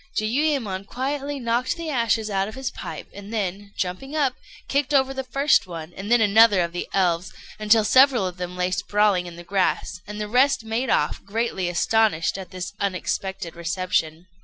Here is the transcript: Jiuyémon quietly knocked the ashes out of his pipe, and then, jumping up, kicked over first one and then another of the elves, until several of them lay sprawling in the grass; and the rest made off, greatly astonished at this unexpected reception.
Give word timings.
Jiuyémon 0.19 0.87
quietly 0.87 1.39
knocked 1.39 1.77
the 1.77 1.91
ashes 1.91 2.27
out 2.27 2.47
of 2.47 2.55
his 2.55 2.71
pipe, 2.71 3.07
and 3.13 3.31
then, 3.31 3.71
jumping 3.77 4.15
up, 4.15 4.33
kicked 4.67 4.95
over 4.95 5.13
first 5.21 5.67
one 5.67 5.93
and 5.95 6.11
then 6.11 6.19
another 6.21 6.61
of 6.61 6.71
the 6.71 6.87
elves, 6.91 7.31
until 7.59 7.83
several 7.83 8.25
of 8.25 8.37
them 8.37 8.57
lay 8.57 8.71
sprawling 8.71 9.27
in 9.27 9.35
the 9.35 9.43
grass; 9.43 10.01
and 10.07 10.19
the 10.19 10.27
rest 10.27 10.65
made 10.65 10.89
off, 10.89 11.23
greatly 11.23 11.69
astonished 11.69 12.35
at 12.39 12.49
this 12.49 12.73
unexpected 12.79 13.55
reception. 13.55 14.25